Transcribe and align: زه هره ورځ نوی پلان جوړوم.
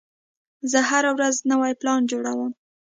زه 0.71 0.79
هره 0.89 1.11
ورځ 1.15 1.35
نوی 1.51 1.73
پلان 1.79 2.01
جوړوم. 2.11 2.51